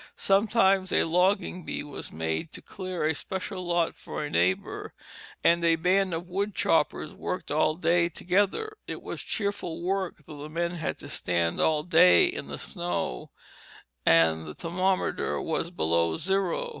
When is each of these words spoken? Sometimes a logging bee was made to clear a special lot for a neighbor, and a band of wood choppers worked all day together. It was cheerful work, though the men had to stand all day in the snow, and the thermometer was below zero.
Sometimes 0.15 0.91
a 0.91 1.03
logging 1.03 1.63
bee 1.63 1.83
was 1.83 2.11
made 2.11 2.51
to 2.53 2.61
clear 2.63 3.05
a 3.05 3.13
special 3.13 3.63
lot 3.67 3.93
for 3.93 4.23
a 4.25 4.31
neighbor, 4.31 4.95
and 5.43 5.63
a 5.63 5.75
band 5.75 6.15
of 6.15 6.27
wood 6.27 6.55
choppers 6.55 7.13
worked 7.13 7.51
all 7.51 7.75
day 7.75 8.09
together. 8.09 8.75
It 8.87 9.03
was 9.03 9.21
cheerful 9.21 9.83
work, 9.83 10.23
though 10.25 10.41
the 10.41 10.49
men 10.49 10.71
had 10.71 10.97
to 10.97 11.07
stand 11.07 11.61
all 11.61 11.83
day 11.83 12.25
in 12.25 12.47
the 12.47 12.57
snow, 12.57 13.29
and 14.03 14.47
the 14.47 14.55
thermometer 14.55 15.39
was 15.39 15.69
below 15.69 16.17
zero. 16.17 16.69